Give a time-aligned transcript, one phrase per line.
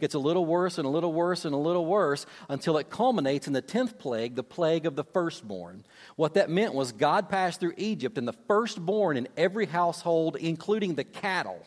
[0.00, 3.46] Gets a little worse and a little worse and a little worse until it culminates
[3.46, 5.84] in the 10th plague, the plague of the firstborn.
[6.16, 10.94] What that meant was God passed through Egypt, and the firstborn in every household, including
[10.94, 11.64] the cattle,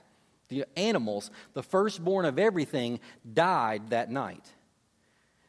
[0.50, 3.00] the animals, the firstborn of everything,
[3.34, 4.54] died that night.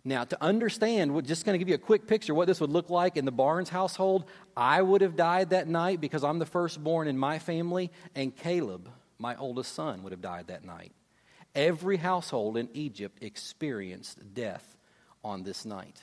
[0.04, 2.70] Now, to understand, we're just going to give you a quick picture what this would
[2.70, 4.24] look like in the Barnes household.
[4.56, 8.88] I would have died that night because I'm the firstborn in my family, and Caleb,
[9.18, 10.92] my oldest son, would have died that night.
[11.54, 14.76] Every household in Egypt experienced death
[15.24, 16.00] on this night.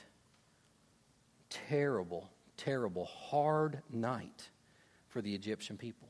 [1.48, 4.50] Terrible, terrible, hard night
[5.08, 6.08] for the Egyptian people.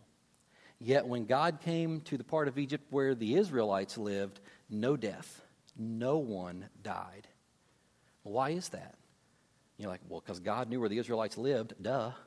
[0.78, 5.42] Yet when God came to the part of Egypt where the Israelites lived, no death,
[5.76, 7.28] no one died.
[8.22, 8.94] Why is that?
[9.78, 11.74] You're like, well, because God knew where the Israelites lived.
[11.80, 12.12] Duh.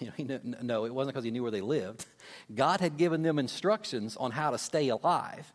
[0.00, 2.04] You know, he knew, no, it wasn't because he knew where they lived.
[2.54, 5.52] God had given them instructions on how to stay alive.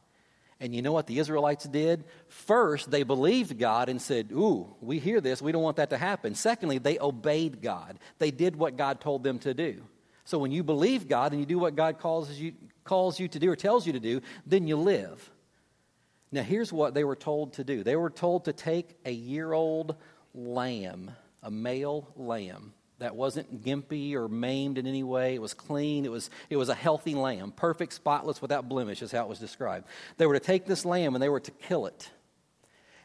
[0.62, 2.04] And you know what the Israelites did?
[2.28, 5.42] First, they believed God and said, Ooh, we hear this.
[5.42, 6.36] We don't want that to happen.
[6.36, 7.98] Secondly, they obeyed God.
[8.20, 9.82] They did what God told them to do.
[10.24, 12.54] So when you believe God and you do what God calls you,
[12.84, 15.32] calls you to do or tells you to do, then you live.
[16.32, 19.54] Now, here's what they were told to do they were told to take a year
[19.54, 19.96] old
[20.36, 21.10] lamb,
[21.42, 22.74] a male lamb.
[23.02, 25.34] That wasn't gimpy or maimed in any way.
[25.34, 26.06] It was clean.
[26.06, 29.40] It was, it was a healthy lamb, perfect, spotless, without blemish, is how it was
[29.40, 29.88] described.
[30.18, 32.12] They were to take this lamb and they were to kill it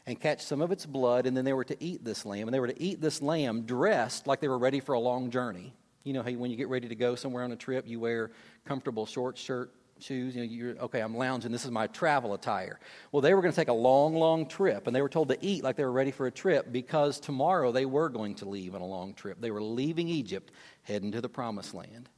[0.05, 2.47] and catch some of its blood, and then they were to eat this lamb.
[2.47, 5.31] And they were to eat this lamb dressed like they were ready for a long
[5.31, 5.73] journey.
[6.03, 8.29] You know how when you get ready to go somewhere on a trip, you wear
[8.65, 10.35] comfortable short shirt, shoes.
[10.35, 11.51] You know, you're, okay, I'm lounging.
[11.51, 12.79] This is my travel attire.
[13.11, 15.37] Well, they were going to take a long, long trip, and they were told to
[15.41, 18.75] eat like they were ready for a trip because tomorrow they were going to leave
[18.75, 19.39] on a long trip.
[19.39, 20.51] They were leaving Egypt,
[20.83, 22.09] heading to the promised land.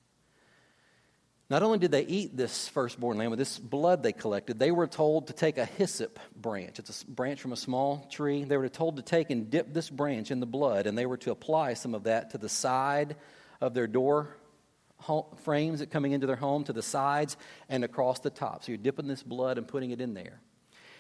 [1.50, 4.86] Not only did they eat this firstborn lamb, with this blood they collected, they were
[4.86, 6.78] told to take a hyssop branch.
[6.78, 8.44] It's a branch from a small tree.
[8.44, 11.18] They were told to take and dip this branch in the blood, and they were
[11.18, 13.16] to apply some of that to the side
[13.62, 14.36] of their door
[15.44, 17.38] frames that coming into their home to the sides
[17.70, 18.64] and across the top.
[18.64, 20.42] So you're dipping this blood and putting it in there.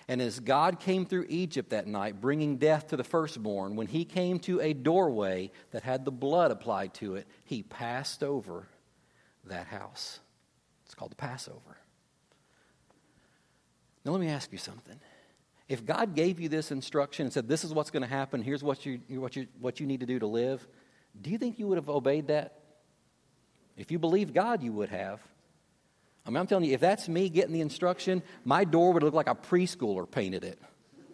[0.08, 4.06] And as God came through Egypt that night, bringing death to the firstborn, when he
[4.06, 8.68] came to a doorway that had the blood applied to it, he passed over
[9.46, 10.20] that house.
[10.86, 11.78] It's called the Passover.
[14.04, 15.00] Now, let me ask you something.
[15.68, 18.64] If God gave you this instruction and said, This is what's going to happen, here's
[18.64, 20.68] what you, what, you, what you need to do to live,
[21.22, 22.59] do you think you would have obeyed that?
[23.80, 25.22] If you believe God, you would have.
[26.26, 29.14] I mean, I'm telling you, if that's me getting the instruction, my door would look
[29.14, 30.60] like a preschooler painted it.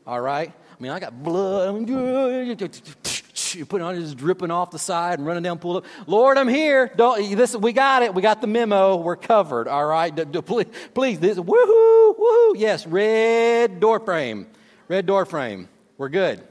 [0.05, 0.51] All right?
[0.51, 1.89] I mean, I got blood.
[3.53, 5.85] You put on, just dripping off the side and running down, pull up.
[6.07, 6.91] Lord, I'm here.
[6.95, 8.13] Don't, this, we got it.
[8.13, 8.97] We got the memo.
[8.97, 9.67] We're covered.
[9.67, 10.13] All right?
[10.45, 12.53] Please, please this, woohoo, woohoo.
[12.55, 14.47] Yes, red door frame.
[14.89, 15.69] Red door frame.
[15.97, 16.41] We're good.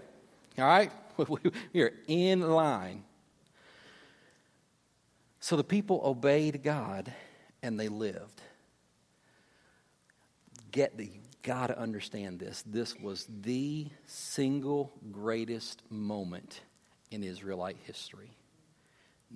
[0.59, 0.91] All right?
[1.73, 3.04] We're in line.
[5.45, 7.13] So the people obeyed God
[7.63, 8.41] and they lived.
[10.71, 11.11] Get the
[11.43, 12.65] got to understand this.
[12.67, 16.63] This was the single greatest moment
[17.11, 18.31] in Israelite history.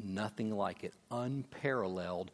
[0.03, 2.31] Nothing like it, unparalleled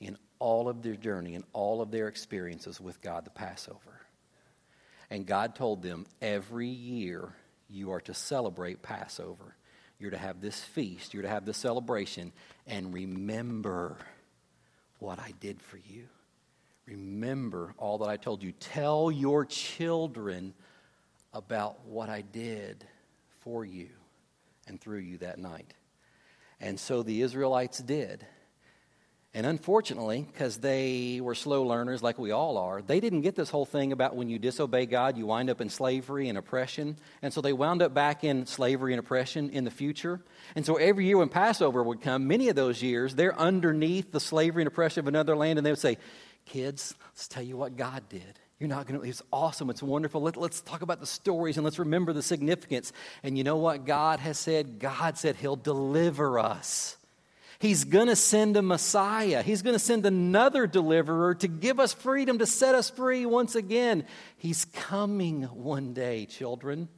[0.00, 4.00] in all of their journey and all of their experiences with God the Passover.
[5.10, 7.34] And God told them every year
[7.68, 9.54] you are to celebrate Passover.
[9.98, 12.32] You're to have this feast, you're to have this celebration,
[12.66, 13.96] and remember
[14.98, 16.04] what I did for you.
[16.86, 18.52] Remember all that I told you.
[18.52, 20.54] Tell your children
[21.32, 22.84] about what I did
[23.40, 23.90] for you
[24.66, 25.74] and through you that night.
[26.60, 28.26] And so the Israelites did.
[29.38, 33.50] And unfortunately, because they were slow learners like we all are, they didn't get this
[33.50, 36.96] whole thing about when you disobey God, you wind up in slavery and oppression.
[37.22, 40.20] And so they wound up back in slavery and oppression in the future.
[40.56, 44.18] And so every year when Passover would come, many of those years, they're underneath the
[44.18, 45.98] slavery and oppression of another land, and they would say,
[46.44, 48.40] Kids, let's tell you what God did.
[48.58, 50.20] You're not going to, it's awesome, it's wonderful.
[50.20, 52.92] Let, let's talk about the stories and let's remember the significance.
[53.22, 54.80] And you know what God has said?
[54.80, 56.96] God said He'll deliver us.
[57.60, 59.42] He's going to send a Messiah.
[59.42, 63.56] He's going to send another deliverer to give us freedom, to set us free once
[63.56, 64.04] again.
[64.36, 66.88] He's coming one day, children.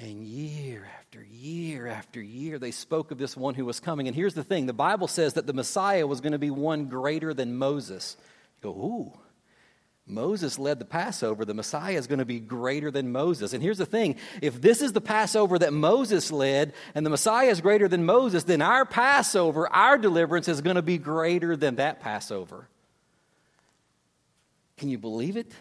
[0.00, 4.08] And year after year after year, they spoke of this one who was coming.
[4.08, 6.86] And here's the thing the Bible says that the Messiah was going to be one
[6.86, 8.16] greater than Moses.
[8.62, 9.27] You go, ooh.
[10.08, 11.44] Moses led the Passover.
[11.44, 13.52] The Messiah is going to be greater than Moses.
[13.52, 17.48] And here's the thing if this is the Passover that Moses led and the Messiah
[17.48, 21.76] is greater than Moses, then our Passover, our deliverance is going to be greater than
[21.76, 22.68] that Passover.
[24.76, 25.52] Can you believe it?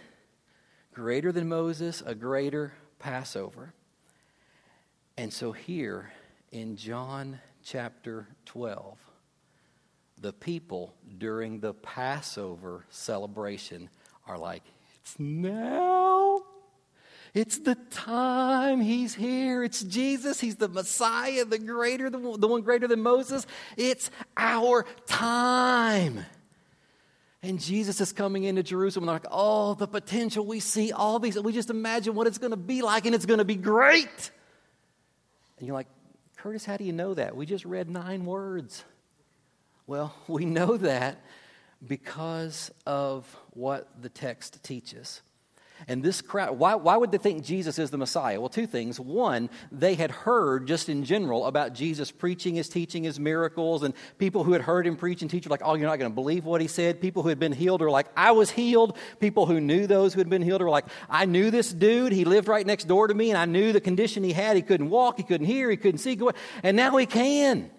[0.97, 3.71] greater than Moses, a greater Passover.
[5.15, 6.11] And so here
[6.51, 8.97] in John chapter 12,
[10.19, 13.91] the people during the Passover celebration
[14.27, 14.63] are like,
[15.01, 16.43] It's now.
[17.33, 19.63] It's the time he's here.
[19.63, 20.39] It's Jesus.
[20.39, 23.45] He's the Messiah, the greater, the one greater than Moses.
[23.75, 26.25] It's our time.
[27.43, 29.05] And Jesus is coming into Jerusalem.
[29.05, 31.39] They're like, oh, the potential we see, all these.
[31.39, 34.31] We just imagine what it's going to be like, and it's going to be great.
[35.59, 35.87] And you're like,
[36.37, 37.35] Curtis, how do you know that?
[37.35, 38.83] We just read nine words.
[39.85, 41.23] Well, we know that
[41.85, 45.21] because of what the text teaches.
[45.87, 48.39] And this crowd, why, why would they think Jesus is the Messiah?
[48.39, 48.99] Well, two things.
[48.99, 53.93] One, they had heard just in general about Jesus preaching his teaching, his miracles, and
[54.17, 56.15] people who had heard him preach and teach were like, oh, you're not going to
[56.15, 56.99] believe what he said.
[56.99, 58.97] People who had been healed are like, I was healed.
[59.19, 62.11] People who knew those who had been healed are like, I knew this dude.
[62.11, 64.55] He lived right next door to me, and I knew the condition he had.
[64.55, 66.19] He couldn't walk, he couldn't hear, he couldn't see,
[66.63, 67.69] and now he can.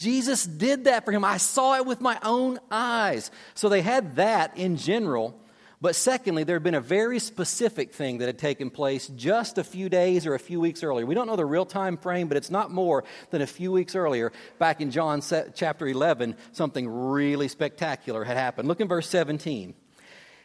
[0.00, 1.26] Jesus did that for him.
[1.26, 3.30] I saw it with my own eyes.
[3.52, 5.38] So they had that in general.
[5.82, 9.64] But secondly, there had been a very specific thing that had taken place just a
[9.64, 11.04] few days or a few weeks earlier.
[11.04, 13.94] We don't know the real time frame, but it's not more than a few weeks
[13.94, 14.32] earlier.
[14.58, 15.22] Back in John
[15.54, 18.68] chapter 11, something really spectacular had happened.
[18.68, 19.74] Look in verse 17.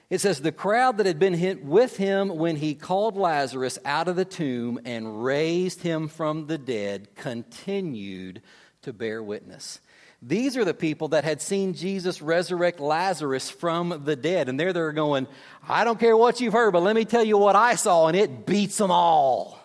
[0.10, 4.18] It says, The crowd that had been with him when he called Lazarus out of
[4.18, 8.42] the tomb and raised him from the dead continued
[8.85, 9.79] to bear witness.
[10.21, 14.49] These are the people that had seen Jesus resurrect Lazarus from the dead.
[14.49, 15.27] And there they're going,
[15.67, 18.17] I don't care what you've heard, but let me tell you what I saw, and
[18.17, 19.59] it beats them all.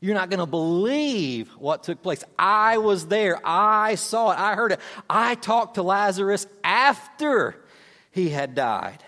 [0.00, 2.22] You're not going to believe what took place.
[2.38, 3.40] I was there.
[3.44, 4.38] I saw it.
[4.38, 4.80] I heard it.
[5.10, 7.56] I talked to Lazarus after
[8.12, 9.02] he had died.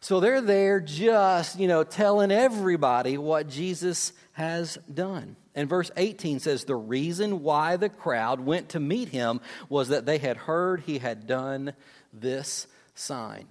[0.00, 5.36] So they're there just, you know, telling everybody what Jesus has done.
[5.54, 10.06] And verse 18 says, The reason why the crowd went to meet him was that
[10.06, 11.74] they had heard he had done
[12.12, 13.46] this sign.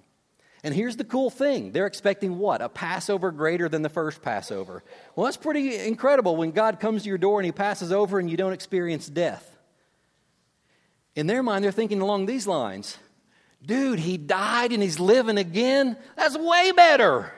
[0.66, 2.62] And here's the cool thing they're expecting what?
[2.62, 4.84] A Passover greater than the first Passover.
[5.16, 8.30] Well, that's pretty incredible when God comes to your door and he passes over and
[8.30, 9.50] you don't experience death.
[11.16, 12.98] In their mind, they're thinking along these lines
[13.66, 15.96] Dude, he died and he's living again.
[16.18, 17.32] That's way better.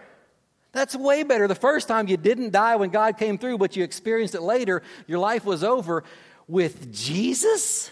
[0.75, 1.47] That's way better.
[1.47, 4.83] The first time you didn't die when God came through, but you experienced it later,
[5.07, 6.03] your life was over.
[6.49, 7.91] With Jesus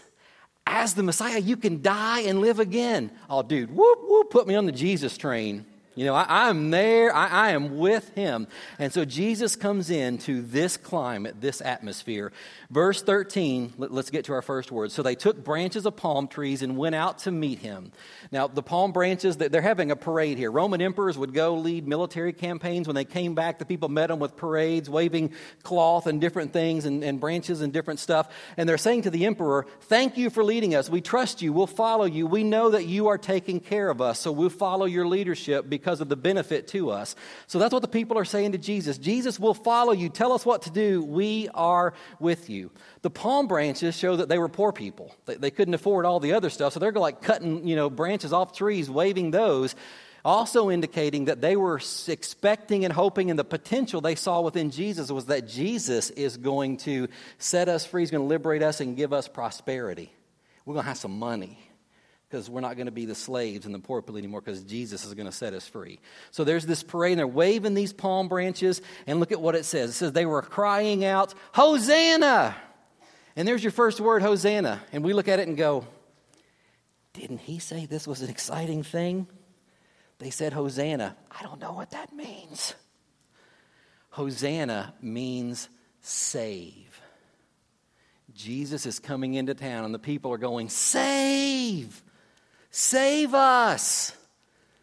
[0.67, 3.09] as the Messiah, you can die and live again.
[3.29, 5.65] Oh, dude, whoop, whoop, put me on the Jesus train.
[5.95, 8.47] You know, I, am there, I, I, am with him.
[8.79, 12.31] And so Jesus comes into this climate, this atmosphere.
[12.71, 14.91] Verse 13, let, us get to our first word.
[14.91, 17.91] So they took branches of palm trees and went out to meet him.
[18.31, 20.51] Now, the palm branches, they're having a parade here.
[20.51, 22.87] Roman emperors would go lead military campaigns.
[22.87, 26.85] When they came back, the people met them with parades, waving cloth and different things
[26.85, 28.29] and, and branches and different stuff.
[28.57, 30.89] And they're saying to the emperor, Thank you for leading us.
[30.89, 31.53] We trust you.
[31.53, 32.25] We'll follow you.
[32.25, 34.19] We know that you are taking care of us.
[34.19, 37.13] So we'll follow your leadership because of the benefit to us.
[37.47, 38.97] So that's what the people are saying to Jesus.
[38.97, 40.07] Jesus will follow you.
[40.07, 41.03] Tell us what to do.
[41.03, 42.71] We are with you.
[43.01, 45.13] The palm branches show that they were poor people.
[45.25, 46.71] They, they couldn't afford all the other stuff.
[46.71, 49.75] So they're like cutting, you know, branches off trees, waving those
[50.25, 55.11] also indicating that they were expecting and hoping and the potential they saw within Jesus
[55.11, 58.95] was that Jesus is going to set us free, he's going to liberate us and
[58.95, 60.13] give us prosperity.
[60.65, 61.59] We're going to have some money
[62.33, 65.05] because we're not going to be the slaves and the poor people anymore because Jesus
[65.05, 65.99] is going to set us free.
[66.31, 69.65] So there's this parade, and they're waving these palm branches, and look at what it
[69.65, 69.91] says.
[69.91, 72.55] It says they were crying out, Hosanna!
[73.35, 74.81] And there's your first word, Hosanna.
[74.91, 75.85] And we look at it and go,
[77.13, 79.27] Didn't he say this was an exciting thing?
[80.17, 81.15] They said Hosanna.
[81.29, 82.73] I don't know what that means.
[84.09, 85.69] Hosanna means
[86.01, 86.99] save.
[88.33, 92.01] Jesus is coming into town, and the people are going, Save!
[92.75, 94.13] Save us.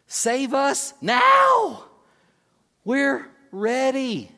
[0.07, 1.83] Save us now.
[2.85, 4.31] We're ready.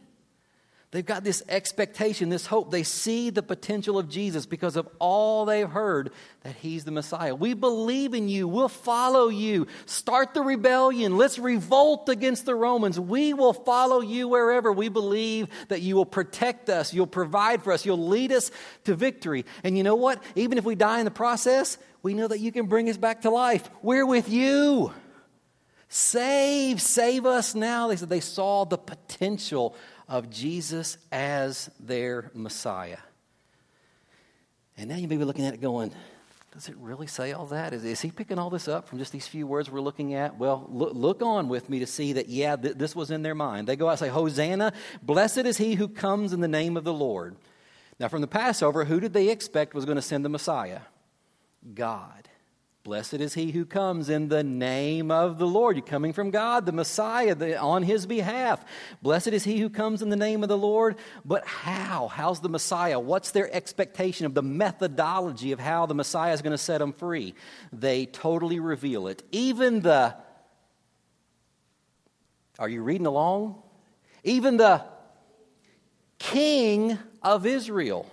[0.94, 2.70] They've got this expectation, this hope.
[2.70, 6.12] They see the potential of Jesus because of all they've heard
[6.44, 7.34] that He's the Messiah.
[7.34, 8.48] We believe in you.
[8.48, 9.66] We'll follow you.
[9.88, 11.18] Start the rebellion.
[11.18, 13.00] Let's revolt against the Romans.
[13.00, 14.72] We will follow you wherever.
[14.72, 16.94] We believe that you will protect us.
[16.94, 17.88] You'll provide for us.
[17.88, 18.52] You'll lead us
[18.84, 19.46] to victory.
[19.64, 20.22] And you know what?
[20.36, 23.24] Even if we die in the process, we know that you can bring us back
[23.24, 23.68] to life.
[23.82, 24.94] We're with you.
[25.90, 27.88] Save, save us now.
[27.88, 29.76] They said they saw the potential
[30.08, 32.98] of Jesus as their Messiah.
[34.78, 35.92] And now you may be looking at it going,
[36.54, 37.74] does it really say all that?
[37.74, 40.38] Is, is he picking all this up from just these few words we're looking at?
[40.38, 43.34] Well, look, look on with me to see that, yeah, th- this was in their
[43.34, 43.68] mind.
[43.68, 46.84] They go out and say, Hosanna, blessed is he who comes in the name of
[46.84, 47.36] the Lord.
[48.00, 50.82] Now, from the Passover, who did they expect was going to send the Messiah?
[51.74, 52.30] God.
[52.84, 55.78] Blessed is he who comes in the name of the Lord.
[55.78, 58.66] You're coming from God, the Messiah, the, on his behalf.
[59.02, 60.98] Blessed is he who comes in the name of the Lord.
[61.24, 62.10] But how?
[62.10, 63.00] How's the Messiah?
[63.00, 66.92] What's their expectation of the methodology of how the Messiah is going to set them
[66.92, 67.36] free?
[67.72, 69.24] They totally reveal it.
[69.32, 70.18] Even the,
[72.60, 73.64] are you reading along?
[74.26, 74.84] Even the
[76.20, 78.12] king of Israel.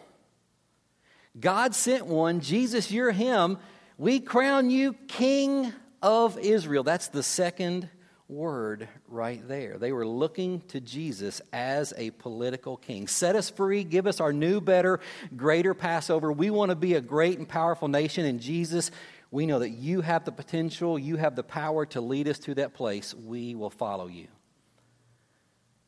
[1.40, 3.58] God sent one, Jesus, you're him
[4.00, 6.82] we crown you King of Israel.
[6.82, 7.86] That's the second
[8.28, 9.76] word right there.
[9.76, 13.08] They were looking to Jesus as a political king.
[13.08, 15.00] Set us free, give us our new, better,
[15.36, 16.32] greater Passover.
[16.32, 18.90] We want to be a great and powerful nation, and Jesus,
[19.30, 22.54] we know that you have the potential, you have the power to lead us to
[22.54, 23.12] that place.
[23.12, 24.28] We will follow you.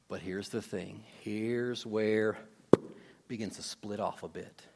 [0.08, 2.36] But here's the thing here's where
[3.26, 4.66] begins to split off a bit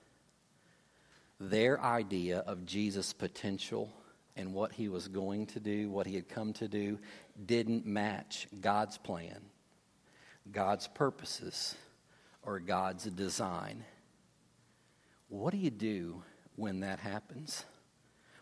[1.39, 3.93] their idea of Jesus' potential
[4.37, 6.99] and what he was going to do, what he had come to do,
[7.45, 9.41] didn't match God's plan,
[10.51, 11.75] God's purposes,
[12.43, 13.85] or God's design.
[15.29, 16.23] What do you do
[16.55, 17.65] when that happens?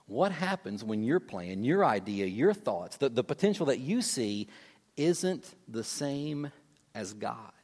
[0.06, 4.48] What happens when your plan, your idea, your thoughts, the, the potential that you see
[4.96, 6.50] isn't the same
[6.94, 7.63] as God's?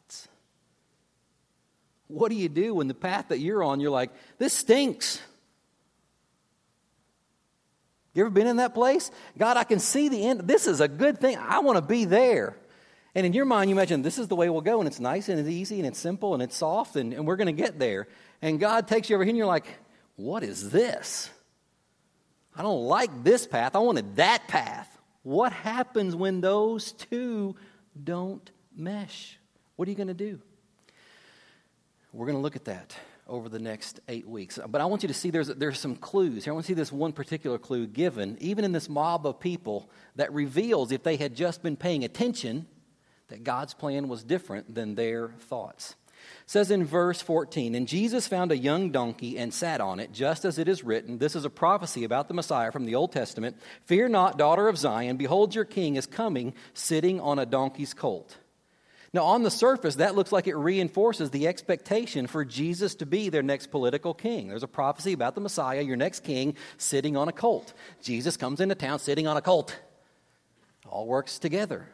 [2.10, 5.20] What do you do when the path that you're on, you're like, this stinks?
[8.12, 9.10] You ever been in that place?
[9.38, 10.40] God, I can see the end.
[10.40, 11.36] This is a good thing.
[11.38, 12.56] I want to be there.
[13.14, 15.28] And in your mind, you imagine this is the way we'll go, and it's nice
[15.28, 17.78] and it's easy and it's simple and it's soft, and, and we're going to get
[17.78, 18.08] there.
[18.42, 19.66] And God takes you over here, and you're like,
[20.16, 21.30] what is this?
[22.54, 23.76] I don't like this path.
[23.76, 24.88] I wanted that path.
[25.22, 27.56] What happens when those two
[28.02, 29.38] don't mesh?
[29.76, 30.40] What are you going to do?
[32.12, 32.96] We're going to look at that
[33.28, 34.58] over the next eight weeks.
[34.68, 36.44] But I want you to see there's, there's some clues.
[36.44, 39.38] Here, I want to see this one particular clue given, even in this mob of
[39.38, 42.66] people, that reveals if they had just been paying attention,
[43.28, 45.94] that God's plan was different than their thoughts.
[46.44, 50.12] It says in verse 14, And Jesus found a young donkey and sat on it,
[50.12, 51.18] just as it is written.
[51.18, 53.56] This is a prophecy about the Messiah from the Old Testament.
[53.86, 55.16] Fear not, daughter of Zion.
[55.16, 58.36] Behold, your king is coming, sitting on a donkey's colt.
[59.12, 63.28] Now, on the surface, that looks like it reinforces the expectation for Jesus to be
[63.28, 64.48] their next political king.
[64.48, 67.72] There's a prophecy about the Messiah, your next king, sitting on a colt.
[68.02, 69.76] Jesus comes into town sitting on a colt.
[70.88, 71.88] All works together.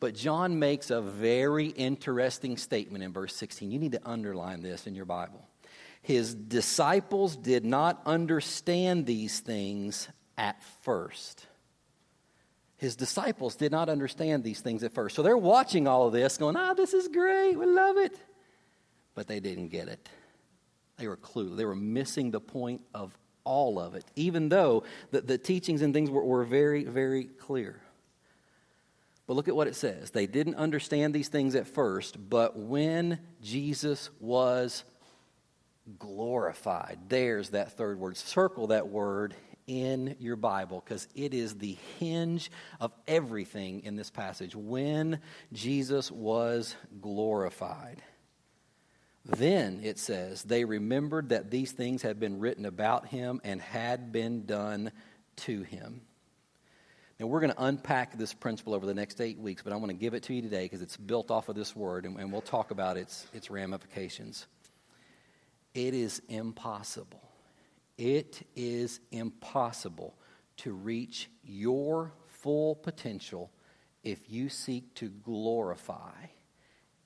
[0.00, 3.70] But John makes a very interesting statement in verse 16.
[3.70, 5.46] You need to underline this in your Bible.
[6.00, 11.46] His disciples did not understand these things at first
[12.80, 15.14] his disciples did not understand these things at first.
[15.14, 17.54] So they're watching all of this, going, ah, this is great.
[17.54, 18.18] We love it.
[19.14, 20.08] But they didn't get it.
[20.96, 21.58] They were clueless.
[21.58, 25.92] They were missing the point of all of it, even though the, the teachings and
[25.92, 27.82] things were, were very, very clear.
[29.26, 30.10] But look at what it says.
[30.10, 34.84] They didn't understand these things at first, but when Jesus was
[35.98, 38.16] glorified, there's that third word.
[38.16, 39.34] Circle that word
[39.70, 42.50] in your Bible because it is the hinge
[42.80, 44.56] of everything in this passage.
[44.56, 45.20] When
[45.52, 48.02] Jesus was glorified,
[49.24, 54.10] then it says, they remembered that these things had been written about him and had
[54.10, 54.90] been done
[55.36, 56.00] to him.
[57.20, 59.90] Now, we're going to unpack this principle over the next eight weeks, but I want
[59.90, 62.32] to give it to you today because it's built off of this word, and, and
[62.32, 64.46] we'll talk about its, its ramifications.
[65.74, 67.29] It is impossible
[68.00, 70.14] it is impossible
[70.56, 73.50] to reach your full potential
[74.02, 76.14] if you seek to glorify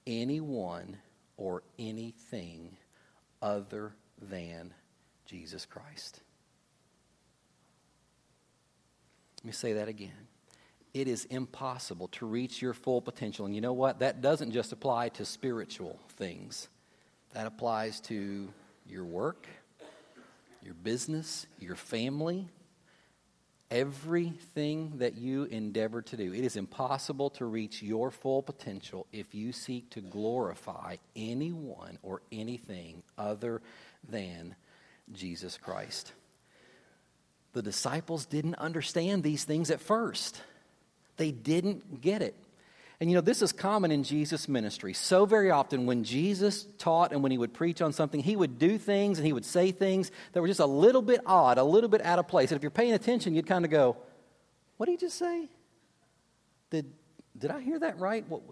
[0.07, 0.97] anyone
[1.37, 2.77] or anything
[3.43, 4.73] other than
[5.27, 6.21] Jesus Christ.
[9.41, 10.29] Let me say that again.
[10.95, 13.47] It is impossible to reach your full potential.
[13.47, 13.99] And you know what?
[13.99, 16.69] That doesn't just apply to spiritual things,
[17.33, 18.49] that applies to
[18.87, 19.49] your work
[20.65, 22.49] your business, your family,
[23.71, 26.33] everything that you endeavor to do.
[26.33, 32.23] It is impossible to reach your full potential if you seek to glorify anyone or
[32.31, 33.63] anything other
[34.09, 34.55] than
[35.13, 36.13] Jesus Christ.
[37.53, 40.41] The disciples didn't understand these things at first,
[41.17, 42.35] they didn't get it.
[43.01, 44.93] And you know, this is common in Jesus' ministry.
[44.93, 48.59] So very often, when Jesus taught and when he would preach on something, he would
[48.59, 51.65] do things and he would say things that were just a little bit odd, a
[51.65, 52.51] little bit out of place.
[52.51, 53.97] And if you're paying attention, you'd kind of go,
[54.77, 55.49] What did he just say?
[56.71, 56.93] Did,
[57.37, 58.25] did I hear that right?
[58.29, 58.43] What,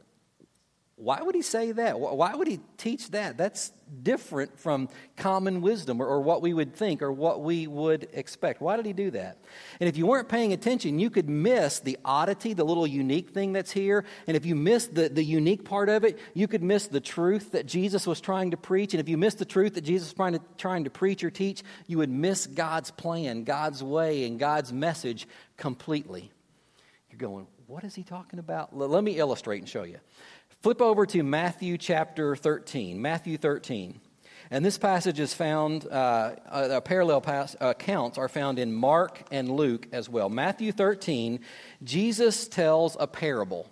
[0.97, 1.99] why would he say that?
[1.99, 3.37] Why would he teach that?
[3.39, 3.73] That's
[4.03, 8.61] different from common wisdom or, or, what we would think or what we would expect.
[8.61, 9.39] Why did he do that?
[9.81, 13.53] And if you weren't paying attention, you could miss the oddity, the little unique thing
[13.53, 14.05] that's here.
[14.27, 17.53] And if you miss the, the unique part of it, you could miss the truth
[17.53, 18.95] that Jesus was trying to preach.
[18.95, 21.31] And if you miss the truth that Jesus was trying to, trying to preach or
[21.31, 26.31] teach, you would miss God's plan, God's way, and God's message completely.
[27.11, 28.77] You're going, what is he talking about?
[28.77, 29.99] Let me illustrate and show you.
[30.62, 33.02] Flip over to Matthew chapter 13.
[33.02, 34.00] Matthew 13.
[34.49, 39.88] And this passage is found, uh, parallel pass, accounts are found in Mark and Luke
[39.90, 40.28] as well.
[40.28, 41.40] Matthew 13,
[41.83, 43.69] Jesus tells a parable.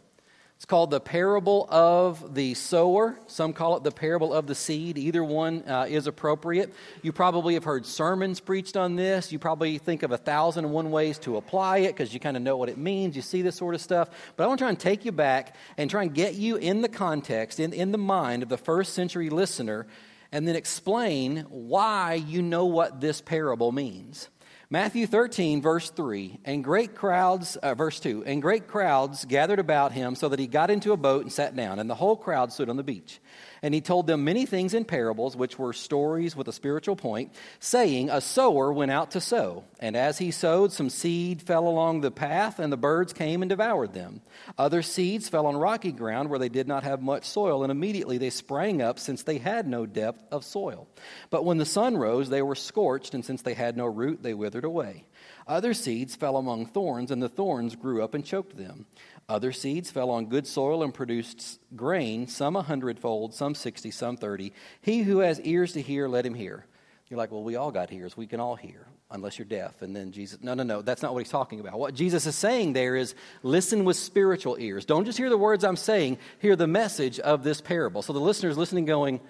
[0.60, 3.18] It's called the parable of the sower.
[3.28, 4.98] Some call it the parable of the seed.
[4.98, 6.74] Either one uh, is appropriate.
[7.00, 9.32] You probably have heard sermons preached on this.
[9.32, 12.36] You probably think of a thousand and one ways to apply it because you kind
[12.36, 13.16] of know what it means.
[13.16, 14.10] You see this sort of stuff.
[14.36, 16.82] But I want to try and take you back and try and get you in
[16.82, 19.86] the context, in, in the mind of the first century listener,
[20.30, 24.28] and then explain why you know what this parable means.
[24.72, 29.90] Matthew 13, verse 3, and great crowds, uh, verse 2, and great crowds gathered about
[29.90, 32.52] him so that he got into a boat and sat down, and the whole crowd
[32.52, 33.18] stood on the beach.
[33.62, 37.32] And he told them many things in parables, which were stories with a spiritual point,
[37.58, 39.64] saying, A sower went out to sow.
[39.78, 43.48] And as he sowed, some seed fell along the path, and the birds came and
[43.48, 44.22] devoured them.
[44.56, 48.18] Other seeds fell on rocky ground where they did not have much soil, and immediately
[48.18, 50.88] they sprang up, since they had no depth of soil.
[51.28, 54.34] But when the sun rose, they were scorched, and since they had no root, they
[54.34, 55.04] withered away.
[55.46, 58.86] Other seeds fell among thorns, and the thorns grew up and choked them.
[59.30, 64.16] Other seeds fell on good soil and produced grain, some a hundredfold, some sixty, some
[64.16, 64.52] thirty.
[64.82, 66.66] He who has ears to hear, let him hear.
[67.08, 68.16] You're like, well, we all got ears.
[68.16, 69.82] We can all hear, unless you're deaf.
[69.82, 71.78] And then Jesus, no, no, no, that's not what he's talking about.
[71.78, 74.84] What Jesus is saying there is listen with spiritual ears.
[74.84, 78.02] Don't just hear the words I'm saying, hear the message of this parable.
[78.02, 79.20] So the listener's listening, going,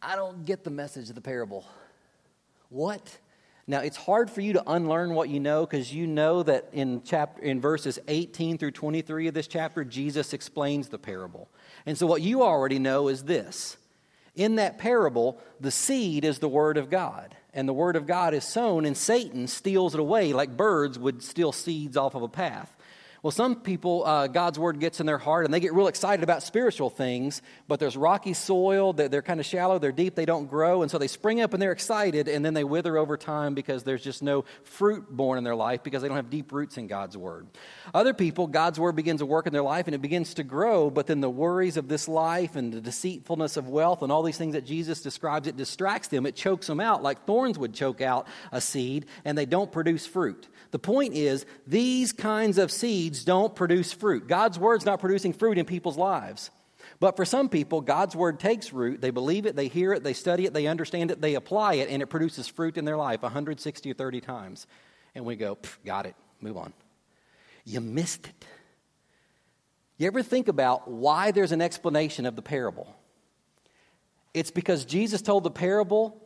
[0.00, 1.64] I don't get the message of the parable.
[2.68, 3.18] What?
[3.66, 7.02] Now, it's hard for you to unlearn what you know because you know that in,
[7.02, 11.48] chapter, in verses 18 through 23 of this chapter, Jesus explains the parable.
[11.86, 13.78] And so, what you already know is this
[14.34, 17.36] in that parable, the seed is the Word of God.
[17.54, 21.22] And the Word of God is sown, and Satan steals it away like birds would
[21.22, 22.74] steal seeds off of a path.
[23.24, 26.22] Well, some people, uh, God's word gets in their heart and they get real excited
[26.22, 30.26] about spiritual things, but there's rocky soil, they're, they're kind of shallow, they're deep, they
[30.26, 33.16] don't grow, and so they spring up and they're excited, and then they wither over
[33.16, 36.52] time because there's just no fruit born in their life because they don't have deep
[36.52, 37.46] roots in God's word.
[37.94, 40.90] Other people, God's word begins to work in their life and it begins to grow,
[40.90, 44.36] but then the worries of this life and the deceitfulness of wealth and all these
[44.36, 48.02] things that Jesus describes, it distracts them, it chokes them out like thorns would choke
[48.02, 50.46] out a seed, and they don't produce fruit.
[50.72, 54.26] The point is, these kinds of seeds don't produce fruit.
[54.26, 56.50] God's word's not producing fruit in people's lives.
[57.00, 59.00] But for some people, God's word takes root.
[59.00, 61.88] They believe it, they hear it, they study it, they understand it, they apply it,
[61.88, 64.66] and it produces fruit in their life 160 or 30 times.
[65.14, 66.72] And we go, got it, move on.
[67.64, 68.44] You missed it.
[69.96, 72.94] You ever think about why there's an explanation of the parable?
[74.32, 76.20] It's because Jesus told the parable,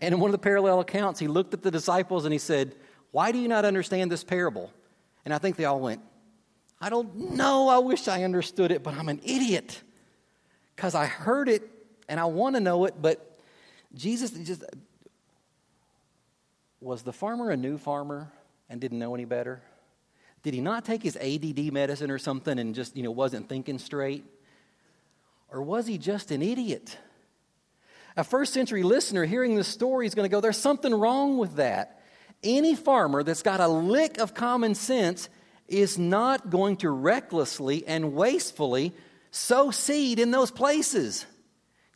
[0.00, 2.74] and in one of the parallel accounts, he looked at the disciples and he said,
[3.10, 4.72] why do you not understand this parable?
[5.28, 6.00] And I think they all went,
[6.80, 7.68] I don't know.
[7.68, 9.82] I wish I understood it, but I'm an idiot
[10.74, 11.68] because I heard it
[12.08, 13.38] and I want to know it, but
[13.94, 14.64] Jesus just.
[16.80, 18.32] Was the farmer a new farmer
[18.70, 19.60] and didn't know any better?
[20.42, 23.78] Did he not take his ADD medicine or something and just, you know, wasn't thinking
[23.78, 24.24] straight?
[25.50, 26.96] Or was he just an idiot?
[28.16, 31.56] A first century listener hearing this story is going to go, There's something wrong with
[31.56, 31.97] that
[32.42, 35.28] any farmer that's got a lick of common sense
[35.66, 38.92] is not going to recklessly and wastefully
[39.30, 41.26] sow seed in those places.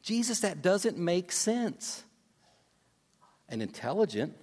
[0.02, 2.04] Jesus, that doesn't make sense.
[3.48, 4.36] An intelligent,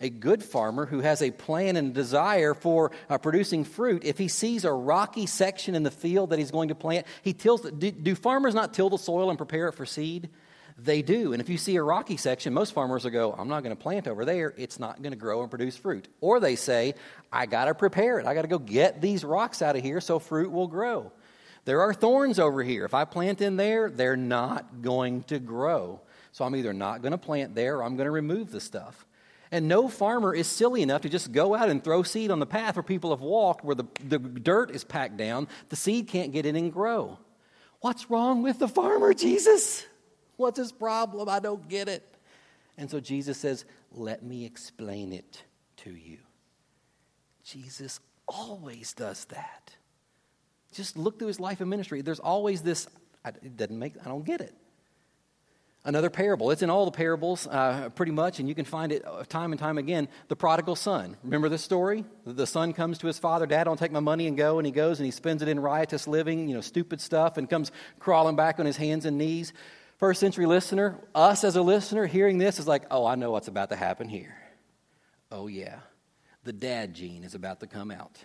[0.00, 4.28] a good farmer who has a plan and desire for uh, producing fruit, if he
[4.28, 7.62] sees a rocky section in the field that he's going to plant, he tills.
[7.62, 10.30] Do, do farmers not till the soil and prepare it for seed?
[10.76, 11.32] They do.
[11.32, 13.80] And if you see a rocky section, most farmers will go, I'm not going to
[13.80, 14.52] plant over there.
[14.56, 16.08] It's not going to grow and produce fruit.
[16.20, 16.94] Or they say,
[17.32, 18.26] I got to prepare it.
[18.26, 21.12] I got to go get these rocks out of here so fruit will grow.
[21.64, 22.84] There are thorns over here.
[22.84, 26.00] If I plant in there, they're not going to grow.
[26.32, 29.06] So I'm either not going to plant there or I'm going to remove the stuff.
[29.52, 32.46] And no farmer is silly enough to just go out and throw seed on the
[32.46, 35.46] path where people have walked, where the, the dirt is packed down.
[35.68, 37.18] The seed can't get in and grow.
[37.80, 39.86] What's wrong with the farmer, Jesus?
[40.36, 41.28] What's his problem?
[41.28, 42.02] I don't get it.
[42.76, 45.42] And so Jesus says, Let me explain it
[45.78, 46.18] to you.
[47.44, 49.74] Jesus always does that.
[50.72, 52.02] Just look through his life and ministry.
[52.02, 52.88] There's always this,
[53.24, 54.54] it doesn't make, I don't get it.
[55.86, 56.50] Another parable.
[56.50, 59.52] It's in all the parables, uh, pretty much, and you can find it uh, time
[59.52, 60.08] and time again.
[60.28, 61.18] The prodigal son.
[61.22, 62.06] Remember this story?
[62.24, 64.58] The son comes to his father, Dad, don't take my money and go.
[64.58, 67.50] And he goes and he spends it in riotous living, you know, stupid stuff, and
[67.50, 69.52] comes crawling back on his hands and knees.
[69.96, 73.48] First century listener, us as a listener hearing this is like, oh, I know what's
[73.48, 74.36] about to happen here.
[75.30, 75.78] Oh, yeah.
[76.42, 78.18] The dad gene is about to come out.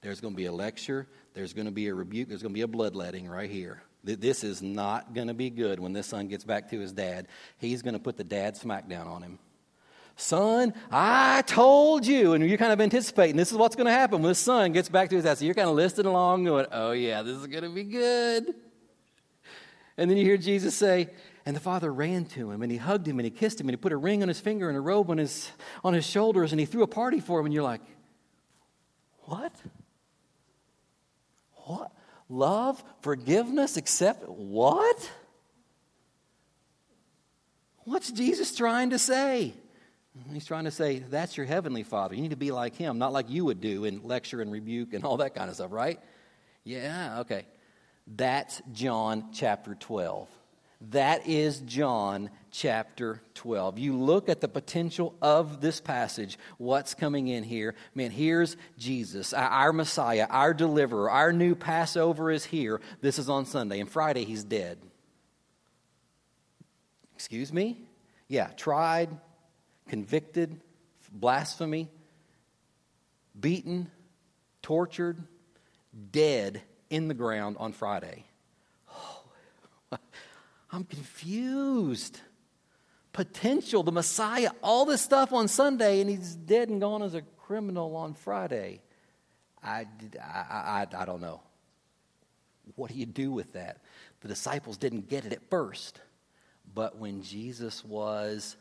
[0.00, 2.58] There's going to be a lecture, there's going to be a rebuke, there's going to
[2.58, 3.82] be a bloodletting right here.
[4.04, 7.26] This is not going to be good when this son gets back to his dad.
[7.58, 9.38] He's going to put the dad smackdown on him.
[10.16, 12.32] Son, I told you.
[12.32, 14.88] And you're kind of anticipating this is what's going to happen when the son gets
[14.88, 15.38] back to his dad.
[15.38, 18.54] So you're kind of listening along, going, oh, yeah, this is going to be good.
[19.98, 21.10] And then you hear Jesus say,
[21.44, 23.72] and the father ran to him and he hugged him and he kissed him and
[23.72, 25.50] he put a ring on his finger and a robe on his,
[25.84, 27.46] on his shoulders and he threw a party for him.
[27.46, 27.82] And you're like,
[29.26, 29.52] what?
[31.66, 31.92] What?
[32.28, 35.10] love, forgiveness, accept what?
[37.84, 39.54] What's Jesus trying to say?
[40.32, 42.14] He's trying to say, that's your heavenly father.
[42.14, 44.92] You need to be like him, not like you would do in lecture and rebuke
[44.92, 46.00] and all that kind of stuff, right?
[46.64, 47.46] Yeah, okay.
[48.16, 50.28] That's John chapter 12.
[50.92, 53.78] That is John chapter 12.
[53.78, 57.74] You look at the potential of this passage, what's coming in here.
[57.94, 61.10] Man, here's Jesus, our Messiah, our deliverer.
[61.10, 62.80] Our new Passover is here.
[63.00, 63.80] This is on Sunday.
[63.80, 64.78] And Friday, he's dead.
[67.14, 67.82] Excuse me?
[68.28, 69.10] Yeah, tried,
[69.88, 70.60] convicted,
[71.10, 71.90] blasphemy,
[73.38, 73.90] beaten,
[74.62, 75.18] tortured,
[76.12, 78.24] dead in the ground on Friday.
[78.90, 79.24] Oh,
[80.72, 82.20] I'm confused.
[83.12, 87.22] Potential, the Messiah, all this stuff on Sunday, and he's dead and gone as a
[87.22, 88.80] criminal on Friday.
[89.62, 89.86] I,
[90.22, 91.40] I, I, I don't know.
[92.76, 93.78] What do you do with that?
[94.20, 96.00] The disciples didn't get it at first,
[96.74, 98.56] but when Jesus was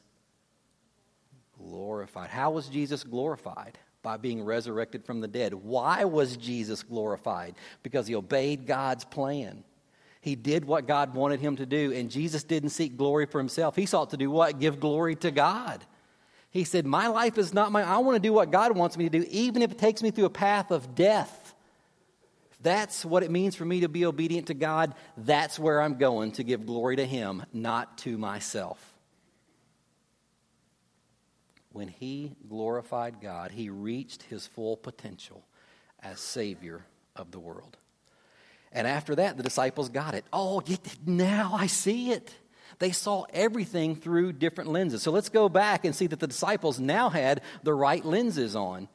[1.58, 3.78] glorified, how was Jesus glorified?
[4.08, 5.54] By being resurrected from the dead.
[5.54, 7.56] Why was Jesus glorified?
[7.84, 9.65] Because he obeyed God's plan.
[10.22, 13.76] He did what God wanted him to do, and Jesus didn't seek glory for himself.
[13.76, 14.60] He sought to do what?
[14.60, 15.84] Give glory to God.
[16.52, 17.84] He said, My life is not mine.
[17.84, 20.12] I want to do what God wants me to do, even if it takes me
[20.12, 21.54] through a path of death.
[22.62, 24.96] That's what it means for me to be obedient to God.
[25.17, 28.97] That's where I'm going to give glory to Him, not to myself.
[31.78, 35.46] When he glorified God, he reached his full potential
[36.02, 36.84] as Savior
[37.16, 37.78] of the world.
[38.72, 40.26] And after that, the disciples got it.
[40.34, 40.63] Oh,
[41.06, 42.34] now I see it.
[42.80, 45.04] They saw everything through different lenses.
[45.04, 48.88] So let's go back and see that the disciples now had the right lenses on.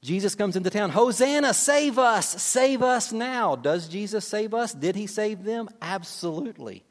[0.00, 0.88] Jesus comes into town.
[0.88, 3.54] Hosanna, save us, save us now.
[3.54, 4.72] Does Jesus save us?
[4.72, 5.68] Did he save them?
[5.82, 6.84] Absolutely.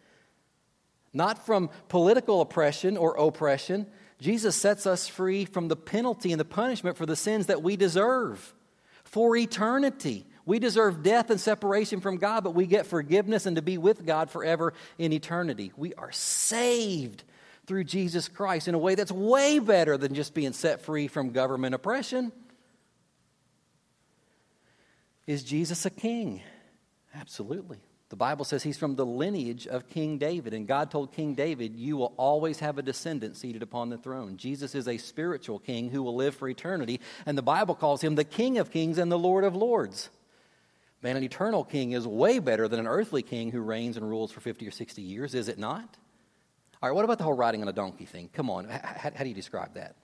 [1.11, 3.87] Not from political oppression or oppression.
[4.21, 7.75] Jesus sets us free from the penalty and the punishment for the sins that we
[7.75, 8.53] deserve
[9.03, 10.27] for eternity.
[10.45, 14.05] We deserve death and separation from God, but we get forgiveness and to be with
[14.05, 15.71] God forever in eternity.
[15.75, 17.23] We are saved
[17.65, 21.31] through Jesus Christ in a way that's way better than just being set free from
[21.31, 22.31] government oppression.
[25.25, 26.41] Is Jesus a king?
[27.15, 27.79] Absolutely.
[28.11, 31.77] The Bible says he's from the lineage of King David, and God told King David,
[31.77, 34.35] You will always have a descendant seated upon the throne.
[34.35, 38.15] Jesus is a spiritual king who will live for eternity, and the Bible calls him
[38.15, 40.09] the King of kings and the Lord of lords.
[41.01, 44.29] Man, an eternal king is way better than an earthly king who reigns and rules
[44.33, 45.95] for 50 or 60 years, is it not?
[46.83, 48.29] All right, what about the whole riding on a donkey thing?
[48.33, 49.95] Come on, how, how do you describe that?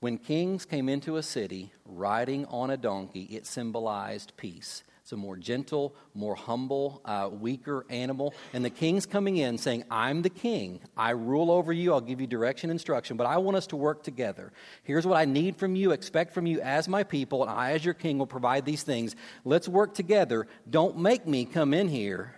[0.00, 4.82] When kings came into a city riding on a donkey, it symbolized peace.
[5.12, 8.34] A more gentle, more humble, uh, weaker animal.
[8.52, 10.80] And the king's coming in saying, I'm the king.
[10.96, 11.92] I rule over you.
[11.92, 14.52] I'll give you direction, instruction, but I want us to work together.
[14.82, 17.84] Here's what I need from you, expect from you as my people, and I, as
[17.84, 19.14] your king, will provide these things.
[19.44, 20.46] Let's work together.
[20.68, 22.34] Don't make me come in here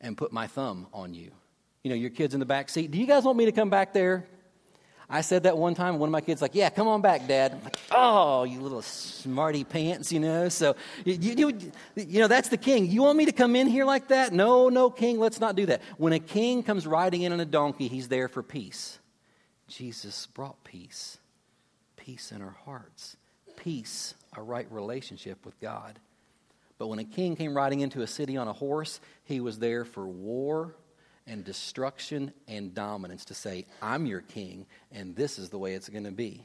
[0.00, 1.30] and put my thumb on you.
[1.82, 2.90] You know, your kids in the back seat.
[2.90, 4.26] Do you guys want me to come back there?
[5.08, 5.98] I said that one time.
[5.98, 8.82] One of my kids like, "Yeah, come on back, Dad." I'm like, "Oh, you little
[8.82, 10.48] smarty pants," you know.
[10.48, 11.58] So, you, you,
[11.94, 12.86] you know, that's the king.
[12.86, 14.32] You want me to come in here like that?
[14.32, 15.20] No, no, king.
[15.20, 15.82] Let's not do that.
[15.96, 18.98] When a king comes riding in on a donkey, he's there for peace.
[19.68, 21.18] Jesus brought peace
[22.06, 23.16] peace in our hearts,
[23.56, 25.98] peace, a right relationship with God.
[26.78, 29.84] But when a king came riding into a city on a horse, he was there
[29.84, 30.76] for war
[31.26, 35.88] and destruction and dominance to say, I'm your king, and this is the way it's
[35.88, 36.44] going to be.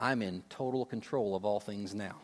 [0.00, 2.16] I'm in total control of all things now.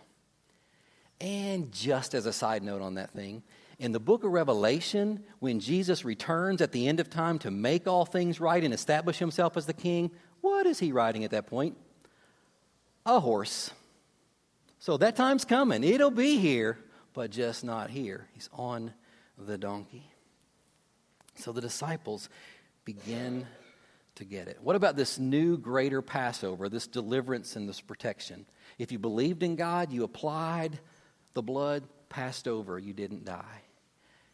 [1.20, 3.42] And just as a side note on that thing,
[3.78, 7.86] in the book of Revelation, when Jesus returns at the end of time to make
[7.86, 11.46] all things right and establish himself as the king, what is he riding at that
[11.46, 11.76] point?
[13.06, 13.70] A horse.
[14.78, 15.84] So that time's coming.
[15.84, 16.78] It'll be here,
[17.12, 18.26] but just not here.
[18.34, 18.92] He's on
[19.38, 20.11] the donkey.
[21.36, 22.28] So the disciples
[22.84, 23.46] begin
[24.16, 24.58] to get it.
[24.62, 28.46] What about this new greater Passover, this deliverance and this protection?
[28.78, 30.78] If you believed in God, you applied
[31.34, 33.62] the blood, passed over, you didn't die.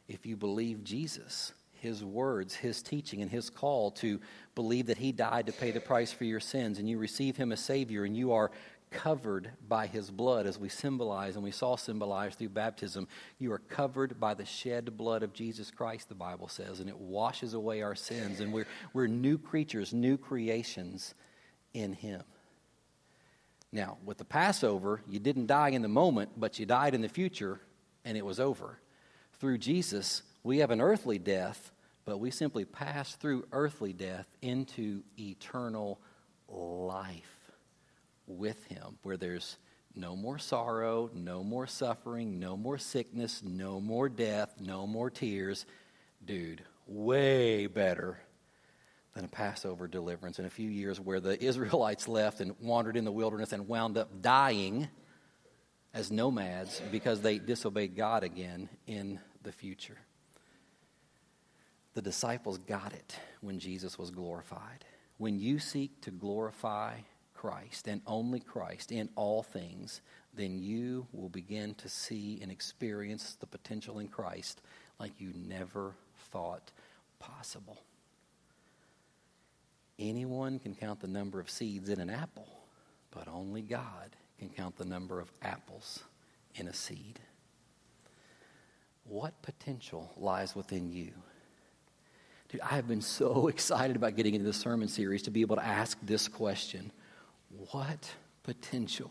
[0.09, 4.21] If you believe Jesus, his words, his teaching, and his call to
[4.55, 7.53] believe that he died to pay the price for your sins, and you receive him
[7.53, 8.51] as Savior, and you are
[8.91, 13.09] covered by his blood, as we symbolize and we saw symbolized through baptism.
[13.39, 16.99] You are covered by the shed blood of Jesus Christ, the Bible says, and it
[16.99, 21.15] washes away our sins, and we're, we're new creatures, new creations
[21.75, 22.23] in him.
[23.71, 27.09] Now, with the Passover, you didn't die in the moment, but you died in the
[27.09, 27.61] future,
[28.05, 28.79] and it was over.
[29.41, 31.71] Through Jesus, we have an earthly death,
[32.05, 36.01] but we simply pass through earthly death into eternal
[36.49, 37.38] life
[38.29, 39.59] with him, where there's
[39.95, 45.67] no more sorrow, no more suffering, no more sickness, no more death, no more tears.
[46.25, 48.21] Dude, way better
[49.15, 53.05] than a Passover deliverance in a few years where the Israelites left and wandered in
[53.05, 54.89] the wilderness and wound up dying
[55.95, 59.99] as nomads because they disobeyed God again in the future.
[61.95, 64.85] The disciples got it when Jesus was glorified.
[65.17, 66.99] When you seek to glorify
[67.39, 70.01] Christ and only Christ in all things,
[70.35, 74.61] then you will begin to see and experience the potential in Christ
[74.99, 75.95] like you never
[76.33, 76.73] thought
[77.21, 77.79] possible.
[80.01, 82.49] Anyone can count the number of seeds in an apple,
[83.13, 86.01] but only God can count the number of apples
[86.57, 87.21] in a seed.
[89.05, 91.13] What potential lies within you?
[92.49, 95.55] Dude, I have been so excited about getting into this sermon series to be able
[95.55, 96.91] to ask this question
[97.71, 99.11] what potential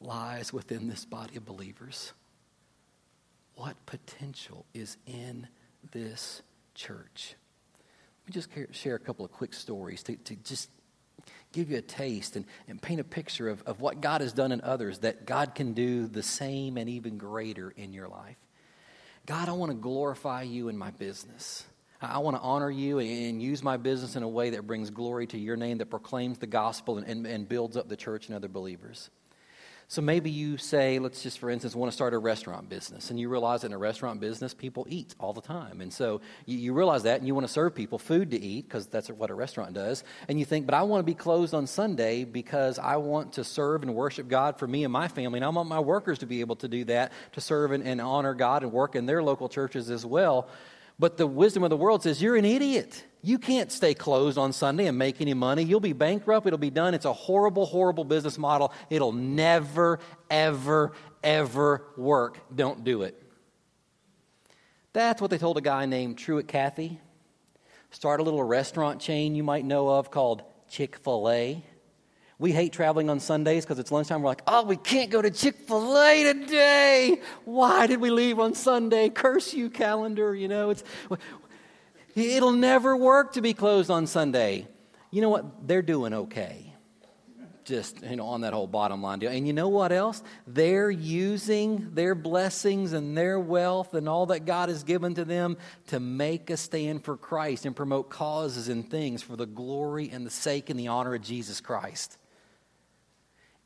[0.00, 2.12] lies within this body of believers?
[3.56, 5.46] What potential is in
[5.92, 6.42] this
[6.74, 7.34] church?
[8.26, 10.70] Let me just share a couple of quick stories to, to just
[11.52, 14.50] give you a taste and, and paint a picture of, of what God has done
[14.50, 18.36] in others that God can do the same and even greater in your life.
[19.26, 21.64] God, I want to glorify you in my business.
[22.04, 25.26] I want to honor you and use my business in a way that brings glory
[25.28, 28.36] to your name, that proclaims the gospel and, and, and, builds up the church and
[28.36, 29.10] other believers.
[29.86, 33.10] So maybe you say, let's just for instance, want to start a restaurant business.
[33.10, 35.80] And you realize that in a restaurant business, people eat all the time.
[35.80, 38.66] And so you, you realize that and you want to serve people food to eat
[38.66, 40.02] because that's what a restaurant does.
[40.26, 43.44] And you think, but I want to be closed on Sunday because I want to
[43.44, 45.38] serve and worship God for me and my family.
[45.38, 48.00] And I want my workers to be able to do that, to serve and, and
[48.00, 50.48] honor God and work in their local churches as well.
[50.98, 53.04] But the wisdom of the world says, You're an idiot.
[53.22, 55.62] You can't stay closed on Sunday and make any money.
[55.62, 56.46] You'll be bankrupt.
[56.46, 56.92] It'll be done.
[56.92, 58.70] It's a horrible, horrible business model.
[58.90, 62.38] It'll never, ever, ever work.
[62.54, 63.20] Don't do it.
[64.92, 67.00] That's what they told a guy named Truett Cathy.
[67.90, 71.64] Start a little restaurant chain you might know of called Chick fil A.
[72.38, 74.22] We hate traveling on Sundays because it's lunchtime.
[74.22, 77.20] We're like, oh, we can't go to Chick fil A today.
[77.44, 79.08] Why did we leave on Sunday?
[79.08, 80.34] Curse you, calendar.
[80.34, 80.82] You know, it's,
[82.16, 84.66] it'll never work to be closed on Sunday.
[85.12, 85.68] You know what?
[85.68, 86.72] They're doing okay.
[87.64, 89.30] Just, you know, on that whole bottom line deal.
[89.30, 90.20] And you know what else?
[90.46, 95.56] They're using their blessings and their wealth and all that God has given to them
[95.86, 100.26] to make a stand for Christ and promote causes and things for the glory and
[100.26, 102.18] the sake and the honor of Jesus Christ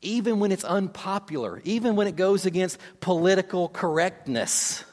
[0.01, 4.83] even when it's unpopular, even when it goes against political correctness,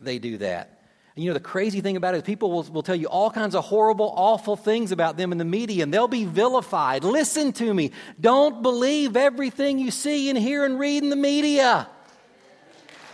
[0.00, 0.82] they do that.
[1.16, 3.30] And you know, the crazy thing about it is people will, will tell you all
[3.30, 7.04] kinds of horrible, awful things about them in the media, and they'll be vilified.
[7.04, 7.92] Listen to me.
[8.20, 11.88] Don't believe everything you see and hear and read in the media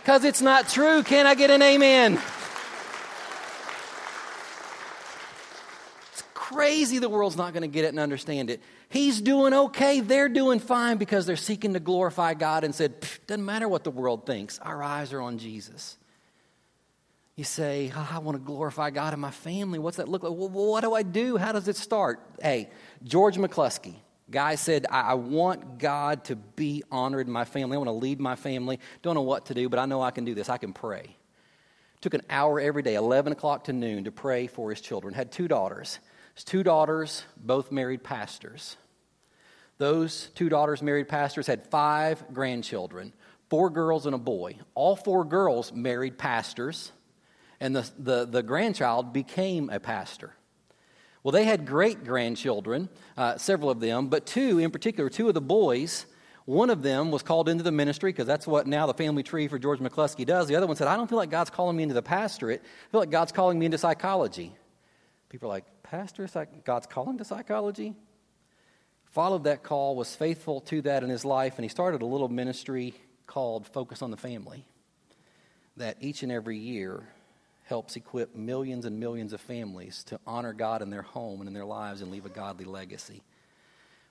[0.07, 1.03] because it's not true.
[1.03, 2.13] Can I get an amen?
[6.13, 6.21] It's
[6.57, 8.61] crazy the world's not going to get it and understand it.
[8.89, 9.99] He's doing okay.
[9.99, 13.91] They're doing fine because they're seeking to glorify God and said, doesn't matter what the
[13.91, 14.57] world thinks.
[14.59, 15.97] Our eyes are on Jesus.
[17.35, 19.77] You say, oh, I want to glorify God in my family.
[19.77, 20.33] What's that look like?
[20.33, 21.37] Well, what do I do?
[21.37, 22.19] How does it start?
[22.41, 22.71] Hey,
[23.03, 23.93] George McCluskey,
[24.31, 27.75] guy said, I, I want God to be honored in my family.
[27.75, 28.79] I want to lead my family.
[29.03, 30.49] Don't know what to do, but I know I can do this.
[30.49, 31.15] I can pray.
[32.01, 35.13] Took an hour every day, 11 o'clock to noon, to pray for his children.
[35.13, 35.99] Had two daughters.
[36.37, 38.77] His two daughters, both married pastors.
[39.79, 43.11] Those two daughters, married pastors, had five grandchildren
[43.49, 44.55] four girls and a boy.
[44.75, 46.91] All four girls married pastors
[47.59, 50.35] and the, the, the grandchild became a pastor.
[51.23, 55.33] Well, they had great grandchildren, uh, several of them, but two in particular, two of
[55.33, 56.05] the boys,
[56.45, 59.47] one of them was called into the ministry because that's what now the family tree
[59.47, 60.47] for George McCluskey does.
[60.47, 62.61] The other one said, I don't feel like God's calling me into the pastorate.
[62.61, 64.55] I feel like God's calling me into psychology.
[65.29, 66.27] People are like, Pastor,
[66.65, 67.95] God's calling to psychology?
[69.05, 72.27] Followed that call, was faithful to that in his life, and he started a little
[72.27, 72.93] ministry
[73.25, 74.65] called Focus on the Family
[75.77, 77.07] that each and every year
[77.65, 81.53] helps equip millions and millions of families to honor God in their home and in
[81.53, 83.21] their lives and leave a godly legacy.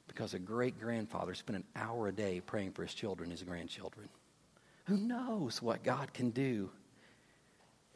[0.07, 4.09] Because a great grandfather spent an hour a day praying for his children, his grandchildren.
[4.85, 6.71] Who knows what God can do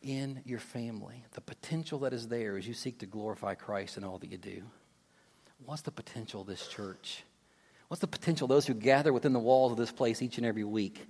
[0.03, 1.25] in your family?
[1.33, 4.39] The potential that is there as you seek to glorify Christ in all that you
[4.39, 4.63] do.
[5.65, 7.25] What's the potential of this church?
[7.89, 10.65] What's the potential those who gather within the walls of this place each and every
[10.65, 11.07] week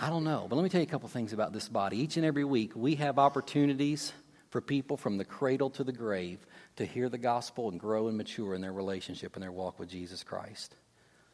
[0.00, 1.98] I don't know, but let me tell you a couple things about this body.
[1.98, 4.12] Each and every week, we have opportunities
[4.50, 6.38] for people from the cradle to the grave
[6.76, 9.88] to hear the gospel and grow and mature in their relationship and their walk with
[9.88, 10.74] Jesus Christ.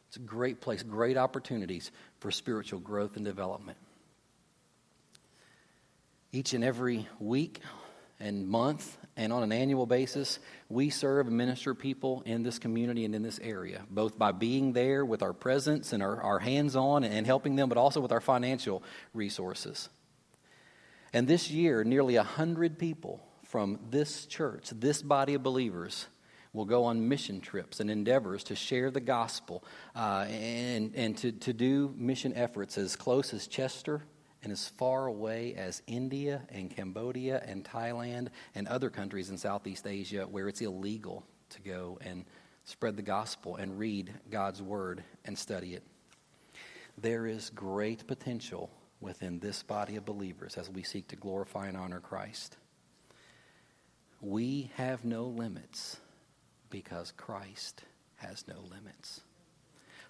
[0.07, 3.77] It's a great place, great opportunities for spiritual growth and development.
[6.35, 7.59] Each and every week
[8.19, 13.05] and month and on an annual basis, we serve and minister people in this community
[13.05, 16.75] and in this area, both by being there with our presence and our, our hands
[16.75, 18.81] on and helping them, but also with our financial
[19.13, 19.89] resources.
[21.13, 26.07] And this year, nearly 100 people from this church, this body of believers,
[26.51, 29.63] will go on mission trips and endeavors to share the gospel
[29.95, 34.01] uh, and, and to, to do mission efforts as close as Chester
[34.43, 39.87] and as far away as India and Cambodia and Thailand and other countries in Southeast
[39.87, 42.25] Asia where it's illegal to go and
[42.65, 45.83] spread the gospel and read God's word and study it.
[46.97, 51.77] There is great potential within this body of believers as we seek to glorify and
[51.77, 52.57] honor Christ.
[54.21, 55.97] We have no limits
[56.69, 57.83] because Christ
[58.17, 59.21] has no limits.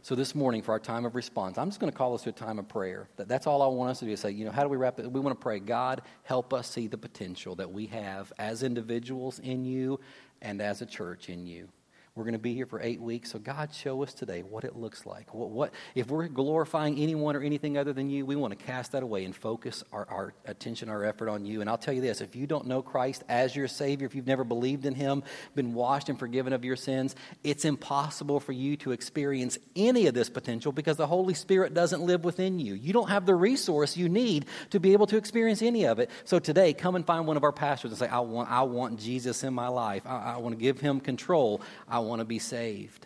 [0.03, 2.29] So this morning, for our time of response, I'm just going to call us to
[2.29, 3.07] a time of prayer.
[3.15, 4.75] That, that's all I want us to do is say, you know, how do we
[4.75, 5.09] wrap it?
[5.09, 9.39] We want to pray, God, help us see the potential that we have as individuals
[9.39, 10.01] in you
[10.41, 11.69] and as a church in you.
[12.15, 13.31] We're going to be here for eight weeks.
[13.31, 15.33] So, God, show us today what it looks like.
[15.33, 18.91] What, what, if we're glorifying anyone or anything other than you, we want to cast
[18.91, 21.61] that away and focus our, our attention, our effort on you.
[21.61, 24.27] And I'll tell you this if you don't know Christ as your Savior, if you've
[24.27, 25.23] never believed in Him,
[25.55, 30.13] been washed and forgiven of your sins, it's impossible for you to experience any of
[30.13, 32.75] this potential because the Holy Spirit doesn't live within you.
[32.75, 36.11] You don't have the resource you need to be able to experience any of it.
[36.25, 38.99] So, today, come and find one of our pastors and say, I want, I want
[38.99, 40.03] Jesus in my life.
[40.05, 41.63] I, I want to give Him control.
[41.87, 43.05] I want to be saved.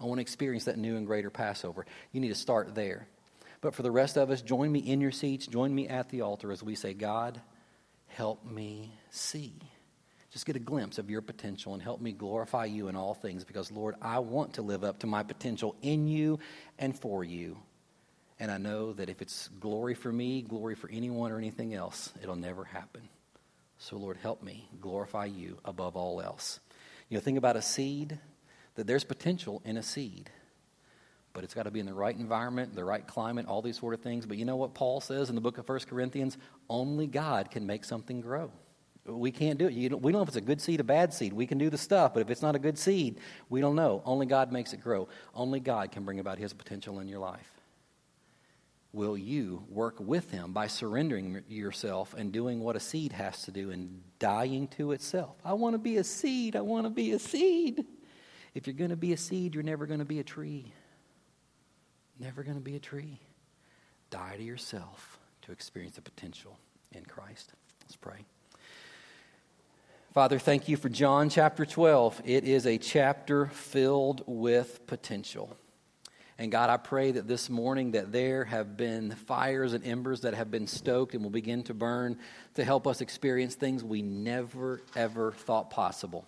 [0.00, 1.86] I want to experience that new and greater Passover.
[2.12, 3.06] You need to start there.
[3.60, 6.22] But for the rest of us, join me in your seats, join me at the
[6.22, 7.40] altar as we say, God,
[8.08, 9.52] help me see.
[10.32, 13.44] Just get a glimpse of your potential and help me glorify you in all things
[13.44, 16.38] because, Lord, I want to live up to my potential in you
[16.78, 17.58] and for you.
[18.38, 22.10] And I know that if it's glory for me, glory for anyone or anything else,
[22.22, 23.08] it'll never happen.
[23.78, 26.60] So, Lord, help me glorify you above all else.
[27.10, 28.18] You know, think about a seed,
[28.76, 30.30] that there's potential in a seed.
[31.32, 33.94] But it's got to be in the right environment, the right climate, all these sort
[33.94, 34.24] of things.
[34.24, 36.38] But you know what Paul says in the book of 1 Corinthians?
[36.68, 38.50] Only God can make something grow.
[39.04, 39.74] We can't do it.
[39.74, 41.32] we don't know if it's a good seed, a bad seed.
[41.32, 43.18] We can do the stuff, but if it's not a good seed,
[43.48, 44.02] we don't know.
[44.04, 45.08] Only God makes it grow.
[45.34, 47.59] Only God can bring about His potential in your life
[48.92, 53.50] will you work with him by surrendering yourself and doing what a seed has to
[53.50, 55.36] do and dying to itself?
[55.44, 56.56] I want to be a seed.
[56.56, 57.84] I want to be a seed.
[58.54, 60.72] If you're going to be a seed, you're never going to be a tree.
[62.18, 63.20] Never going to be a tree.
[64.10, 66.58] Die to yourself to experience the potential
[66.92, 67.52] in Christ.
[67.84, 68.24] Let's pray.
[70.12, 72.22] Father, thank you for John chapter 12.
[72.24, 75.56] It is a chapter filled with potential.
[76.40, 80.32] And God, I pray that this morning that there have been fires and embers that
[80.32, 82.16] have been stoked and will begin to burn
[82.54, 86.26] to help us experience things we never, ever thought possible.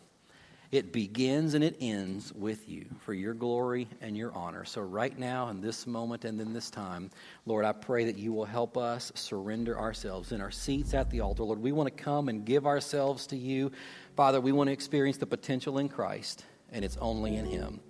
[0.71, 4.67] It begins and it ends with you for your glory and your honor.
[4.67, 7.11] So, right now, in this moment and in this time,
[7.47, 11.21] Lord, I pray that you will help us surrender ourselves in our seats at the
[11.21, 11.43] altar.
[11.43, 13.73] Lord, we want to come and give ourselves to you.
[14.15, 17.81] Father, we want to experience the potential in Christ, and it's only in Him.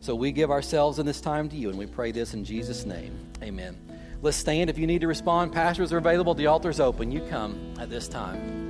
[0.00, 2.84] So, we give ourselves in this time to you, and we pray this in Jesus'
[2.84, 3.18] name.
[3.42, 3.76] Amen.
[4.22, 4.68] Let's stand.
[4.70, 6.34] If you need to respond, pastors are available.
[6.34, 7.12] The altar's open.
[7.12, 8.67] You come at this time.